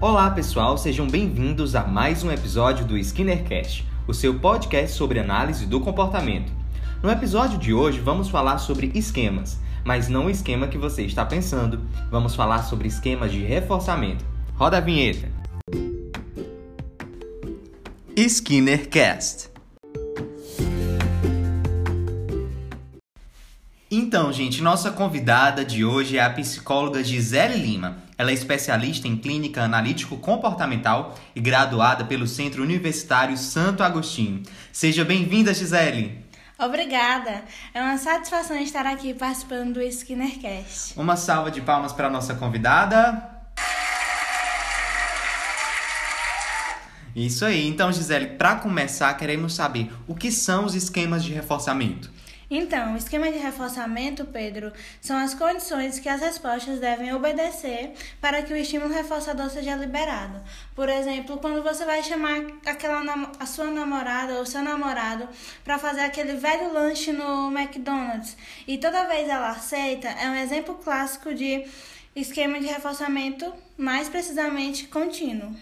Olá 0.00 0.30
pessoal, 0.30 0.78
sejam 0.78 1.08
bem-vindos 1.08 1.74
a 1.74 1.82
mais 1.82 2.22
um 2.22 2.30
episódio 2.30 2.86
do 2.86 2.96
SkinnerCast, 2.96 3.84
o 4.06 4.14
seu 4.14 4.38
podcast 4.38 4.96
sobre 4.96 5.18
análise 5.18 5.66
do 5.66 5.80
comportamento. 5.80 6.52
No 7.02 7.10
episódio 7.10 7.58
de 7.58 7.74
hoje 7.74 7.98
vamos 7.98 8.28
falar 8.28 8.58
sobre 8.58 8.92
esquemas, 8.94 9.58
mas 9.84 10.08
não 10.08 10.26
o 10.26 10.30
esquema 10.30 10.68
que 10.68 10.78
você 10.78 11.02
está 11.02 11.26
pensando. 11.26 11.80
Vamos 12.12 12.36
falar 12.36 12.62
sobre 12.62 12.86
esquemas 12.86 13.32
de 13.32 13.42
reforçamento. 13.42 14.24
Roda 14.54 14.76
a 14.76 14.80
vinheta. 14.80 15.28
SkinnerCast. 18.16 19.50
Então, 24.00 24.32
gente, 24.32 24.62
nossa 24.62 24.92
convidada 24.92 25.64
de 25.64 25.84
hoje 25.84 26.18
é 26.18 26.22
a 26.22 26.30
psicóloga 26.30 27.02
Gisele 27.02 27.56
Lima. 27.56 27.98
Ela 28.16 28.30
é 28.30 28.32
especialista 28.32 29.08
em 29.08 29.16
clínica 29.16 29.64
analítico 29.64 30.16
comportamental 30.18 31.18
e 31.34 31.40
graduada 31.40 32.04
pelo 32.04 32.24
Centro 32.24 32.62
Universitário 32.62 33.36
Santo 33.36 33.82
Agostinho. 33.82 34.44
Seja 34.70 35.04
bem-vinda, 35.04 35.52
Gisele. 35.52 36.24
Obrigada. 36.56 37.42
É 37.74 37.82
uma 37.82 37.98
satisfação 37.98 38.56
estar 38.58 38.86
aqui 38.86 39.14
participando 39.14 39.74
do 39.74 39.82
SkinnerCast. 39.82 40.96
Uma 40.96 41.16
salva 41.16 41.50
de 41.50 41.60
palmas 41.60 41.92
para 41.92 42.08
nossa 42.08 42.36
convidada. 42.36 43.20
Isso 47.16 47.44
aí. 47.44 47.66
Então, 47.66 47.92
Gisele, 47.92 48.28
para 48.28 48.54
começar, 48.54 49.12
queremos 49.14 49.54
saber 49.54 49.92
o 50.06 50.14
que 50.14 50.30
são 50.30 50.66
os 50.66 50.76
esquemas 50.76 51.24
de 51.24 51.32
reforçamento. 51.32 52.16
Então, 52.50 52.96
esquema 52.96 53.30
de 53.30 53.36
reforçamento, 53.36 54.24
Pedro, 54.24 54.72
são 55.02 55.18
as 55.18 55.34
condições 55.34 55.98
que 55.98 56.08
as 56.08 56.22
respostas 56.22 56.80
devem 56.80 57.12
obedecer 57.12 57.92
para 58.22 58.42
que 58.42 58.54
o 58.54 58.56
estímulo 58.56 58.92
reforçador 58.92 59.50
seja 59.50 59.76
liberado. 59.76 60.40
Por 60.74 60.88
exemplo, 60.88 61.36
quando 61.36 61.62
você 61.62 61.84
vai 61.84 62.02
chamar 62.02 62.40
aquela 62.64 63.02
a 63.38 63.44
sua 63.44 63.66
namorada 63.66 64.38
ou 64.38 64.46
seu 64.46 64.62
namorado 64.62 65.28
para 65.62 65.78
fazer 65.78 66.00
aquele 66.00 66.34
velho 66.34 66.72
lanche 66.72 67.12
no 67.12 67.50
McDonald's 67.54 68.34
e 68.66 68.78
toda 68.78 69.08
vez 69.08 69.28
ela 69.28 69.50
aceita, 69.50 70.08
é 70.08 70.30
um 70.30 70.36
exemplo 70.36 70.76
clássico 70.76 71.34
de 71.34 71.66
esquema 72.16 72.58
de 72.58 72.66
reforçamento, 72.66 73.52
mais 73.76 74.08
precisamente 74.08 74.88
contínuo. 74.88 75.54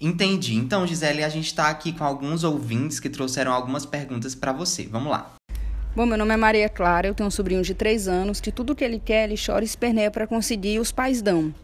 Entendi. 0.00 0.54
Então, 0.56 0.86
Gisele, 0.86 1.22
a 1.22 1.28
gente 1.28 1.46
está 1.46 1.68
aqui 1.68 1.92
com 1.92 2.04
alguns 2.04 2.44
ouvintes 2.44 2.98
que 2.98 3.08
trouxeram 3.08 3.52
algumas 3.52 3.86
perguntas 3.86 4.34
para 4.34 4.52
você. 4.52 4.86
Vamos 4.86 5.10
lá. 5.10 5.34
Bom, 5.94 6.04
meu 6.04 6.18
nome 6.18 6.34
é 6.34 6.36
Maria 6.36 6.68
Clara, 6.68 7.06
eu 7.06 7.14
tenho 7.14 7.28
um 7.28 7.30
sobrinho 7.30 7.62
de 7.62 7.72
3 7.72 8.08
anos 8.08 8.40
que 8.40 8.50
tudo 8.50 8.74
que 8.74 8.82
ele 8.82 8.98
quer, 8.98 9.24
ele 9.24 9.36
chora 9.40 9.62
e 9.62 9.64
esperneia 9.64 10.10
para 10.10 10.26
conseguir 10.26 10.74
e 10.74 10.78
os 10.80 10.90
pais 10.90 11.22
dão. 11.22 11.54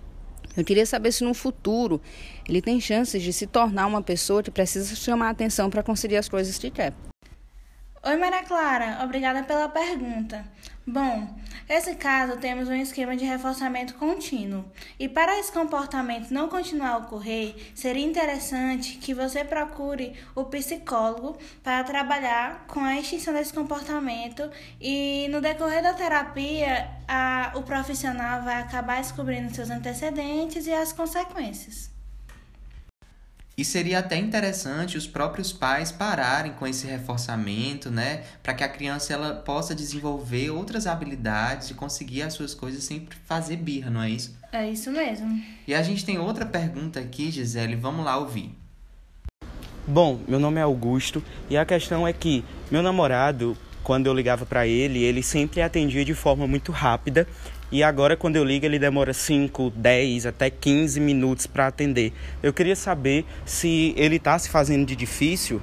Eu 0.56 0.64
queria 0.64 0.86
saber 0.86 1.10
se 1.10 1.24
no 1.24 1.34
futuro 1.34 2.00
ele 2.48 2.62
tem 2.62 2.80
chances 2.80 3.22
de 3.22 3.32
se 3.32 3.46
tornar 3.46 3.86
uma 3.86 4.00
pessoa 4.00 4.40
que 4.40 4.50
precisa 4.50 4.94
chamar 4.94 5.26
a 5.26 5.30
atenção 5.30 5.68
para 5.68 5.82
conseguir 5.82 6.16
as 6.16 6.28
coisas 6.28 6.58
que 6.58 6.70
quer. 6.70 6.92
Oi, 8.04 8.16
Maria 8.16 8.44
Clara, 8.44 9.00
obrigada 9.02 9.42
pela 9.42 9.68
pergunta. 9.68 10.44
Bom, 10.86 11.28
nesse 11.68 11.94
caso 11.94 12.38
temos 12.38 12.66
um 12.68 12.74
esquema 12.74 13.14
de 13.14 13.24
reforçamento 13.24 13.94
contínuo. 13.94 14.64
E 14.98 15.08
para 15.08 15.38
esse 15.38 15.52
comportamento 15.52 16.30
não 16.30 16.48
continuar 16.48 16.90
a 16.90 16.96
ocorrer, 16.96 17.54
seria 17.74 18.04
interessante 18.04 18.96
que 18.96 19.12
você 19.12 19.44
procure 19.44 20.14
o 20.34 20.44
psicólogo 20.44 21.36
para 21.62 21.84
trabalhar 21.84 22.64
com 22.66 22.80
a 22.80 22.98
extinção 22.98 23.34
desse 23.34 23.52
comportamento 23.52 24.50
e 24.80 25.28
no 25.30 25.40
decorrer 25.40 25.82
da 25.82 25.92
terapia, 25.92 26.90
a, 27.06 27.52
o 27.54 27.62
profissional 27.62 28.42
vai 28.42 28.56
acabar 28.56 29.02
descobrindo 29.02 29.54
seus 29.54 29.70
antecedentes 29.70 30.66
e 30.66 30.72
as 30.72 30.92
consequências. 30.92 31.99
E 33.60 33.64
seria 33.64 33.98
até 33.98 34.16
interessante 34.16 34.96
os 34.96 35.06
próprios 35.06 35.52
pais 35.52 35.92
pararem 35.92 36.52
com 36.52 36.66
esse 36.66 36.86
reforçamento, 36.86 37.90
né? 37.90 38.22
Para 38.42 38.54
que 38.54 38.64
a 38.64 38.68
criança 38.70 39.12
ela 39.12 39.34
possa 39.34 39.74
desenvolver 39.74 40.48
outras 40.48 40.86
habilidades 40.86 41.68
e 41.68 41.74
conseguir 41.74 42.22
as 42.22 42.32
suas 42.32 42.54
coisas 42.54 42.82
sem 42.82 43.06
fazer 43.26 43.56
birra, 43.56 43.90
não 43.90 44.00
é 44.00 44.08
isso? 44.08 44.34
É 44.50 44.66
isso 44.66 44.90
mesmo. 44.90 45.38
E 45.68 45.74
a 45.74 45.82
gente 45.82 46.06
tem 46.06 46.18
outra 46.18 46.46
pergunta 46.46 47.00
aqui, 47.00 47.30
Gisele, 47.30 47.76
vamos 47.76 48.02
lá 48.02 48.16
ouvir. 48.16 48.56
Bom, 49.86 50.18
meu 50.26 50.40
nome 50.40 50.58
é 50.58 50.62
Augusto 50.62 51.22
e 51.50 51.58
a 51.58 51.66
questão 51.66 52.08
é 52.08 52.14
que 52.14 52.42
meu 52.70 52.82
namorado, 52.82 53.54
quando 53.84 54.06
eu 54.06 54.14
ligava 54.14 54.46
para 54.46 54.66
ele, 54.66 55.02
ele 55.02 55.22
sempre 55.22 55.60
atendia 55.60 56.02
de 56.02 56.14
forma 56.14 56.46
muito 56.46 56.72
rápida 56.72 57.28
e 57.72 57.82
agora, 57.82 58.16
quando 58.16 58.36
eu 58.36 58.44
ligo, 58.44 58.66
ele 58.66 58.78
demora 58.78 59.12
5, 59.12 59.70
10, 59.70 60.26
até 60.26 60.50
15 60.50 60.98
minutos 60.98 61.46
para 61.46 61.68
atender. 61.68 62.12
Eu 62.42 62.52
queria 62.52 62.74
saber 62.74 63.24
se 63.46 63.94
ele 63.96 64.16
está 64.16 64.38
se 64.38 64.48
fazendo 64.48 64.84
de 64.84 64.96
difícil. 64.96 65.62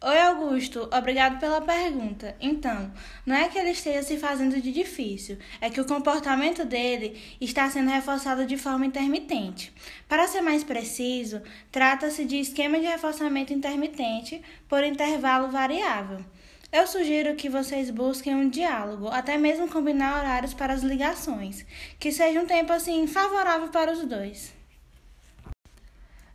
Oi, 0.00 0.20
Augusto. 0.20 0.88
Obrigado 0.92 1.40
pela 1.40 1.60
pergunta. 1.60 2.36
Então, 2.40 2.92
não 3.26 3.34
é 3.34 3.48
que 3.48 3.58
ele 3.58 3.70
esteja 3.70 4.00
se 4.02 4.16
fazendo 4.16 4.60
de 4.60 4.70
difícil, 4.70 5.38
é 5.60 5.68
que 5.68 5.80
o 5.80 5.84
comportamento 5.84 6.64
dele 6.64 7.20
está 7.40 7.68
sendo 7.68 7.90
reforçado 7.90 8.46
de 8.46 8.56
forma 8.56 8.86
intermitente. 8.86 9.72
Para 10.08 10.28
ser 10.28 10.40
mais 10.40 10.62
preciso, 10.62 11.42
trata-se 11.72 12.24
de 12.24 12.36
esquema 12.36 12.78
de 12.78 12.86
reforçamento 12.86 13.52
intermitente 13.52 14.40
por 14.68 14.84
intervalo 14.84 15.50
variável. 15.50 16.24
Eu 16.70 16.86
sugiro 16.86 17.34
que 17.34 17.48
vocês 17.48 17.90
busquem 17.90 18.34
um 18.34 18.50
diálogo, 18.50 19.08
até 19.08 19.38
mesmo 19.38 19.68
combinar 19.68 20.18
horários 20.18 20.52
para 20.52 20.74
as 20.74 20.82
ligações, 20.82 21.64
que 21.98 22.12
seja 22.12 22.40
um 22.40 22.46
tempo 22.46 22.72
assim 22.72 23.06
favorável 23.06 23.68
para 23.68 23.90
os 23.90 24.04
dois. 24.04 24.52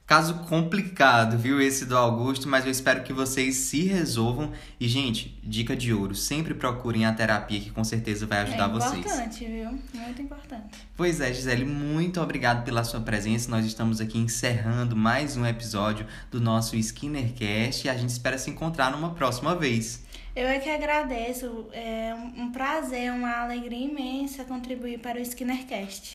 Caso 0.08 0.40
complicado, 0.50 1.38
viu, 1.38 1.62
esse 1.62 1.86
do 1.86 1.96
Augusto, 1.96 2.50
mas 2.50 2.66
eu 2.66 2.72
espero 2.72 3.04
que 3.04 3.14
vocês 3.14 3.56
se 3.56 3.84
resolvam. 3.84 4.52
E, 4.80 4.88
gente, 4.88 5.40
dica 5.44 5.76
de 5.76 5.94
ouro: 5.94 6.14
sempre 6.14 6.54
procurem 6.54 7.06
a 7.06 7.14
terapia, 7.14 7.60
que 7.60 7.70
com 7.70 7.84
certeza 7.84 8.26
vai 8.26 8.40
ajudar 8.40 8.70
é 8.70 8.74
vocês. 8.74 9.06
Importante, 9.06 9.46
viu? 9.46 9.80
Muito 9.94 10.22
importante. 10.22 10.78
Pois 10.98 11.22
é, 11.22 11.32
Gisele, 11.32 11.64
muito 11.64 12.20
obrigado 12.20 12.66
pela 12.66 12.84
sua 12.84 13.00
presença. 13.00 13.50
Nós 13.50 13.66
estamos 13.66 14.02
aqui 14.02 14.18
encerrando 14.18 14.96
mais 14.96 15.38
um 15.38 15.46
episódio 15.46 16.06
do 16.30 16.42
nosso 16.42 16.76
SkinnerCast 16.76 17.88
e 17.88 17.90
a 17.90 17.96
gente 17.96 18.10
espera 18.10 18.38
se 18.38 18.50
encontrar 18.50 18.92
numa 18.92 19.14
próxima 19.14 19.56
vez. 19.56 20.04
Eu 20.36 20.48
é 20.48 20.58
que 20.58 20.70
agradeço. 20.70 21.68
É 21.72 22.12
um 22.36 22.52
prazer, 22.52 23.12
uma 23.12 23.42
alegria 23.44 23.86
imensa 23.86 24.44
contribuir 24.44 24.98
para 24.98 25.20
o 25.20 25.22
SkinnerCast. 25.22 26.14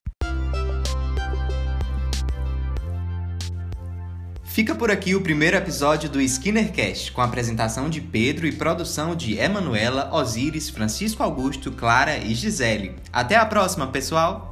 Fica 4.43 4.75
por 4.75 4.91
aqui 4.91 5.15
o 5.15 5.21
primeiro 5.21 5.57
episódio 5.57 6.11
do 6.11 6.21
SkinnerCast, 6.21 7.13
com 7.13 7.21
a 7.21 7.27
apresentação 7.27 7.89
de 7.89 8.01
Pedro 8.01 8.45
e 8.45 8.51
produção 8.51 9.15
de 9.15 9.39
Emanuela, 9.39 10.13
Osíris, 10.13 10.69
Francisco 10.69 11.23
Augusto, 11.23 11.71
Clara 11.71 12.19
e 12.19 12.35
Gisele. 12.35 12.97
Até 13.13 13.37
a 13.37 13.47
próxima, 13.47 13.87
pessoal! 13.87 14.48